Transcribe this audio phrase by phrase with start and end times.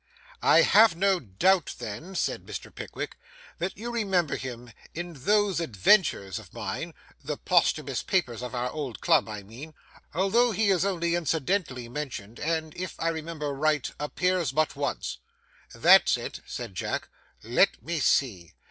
[0.41, 2.73] 'I have no doubt, then,' returned Mr.
[2.73, 3.19] Pickwick,
[3.59, 8.99] 'that you remember him in those adventures of mine (the Posthumous Papers of our old
[8.99, 9.75] club, I mean),
[10.15, 15.19] although he is only incidentally mentioned; and, if I remember right, appears but once.'
[15.75, 17.07] 'That's it,' said Jack.
[17.43, 18.53] 'Let me see.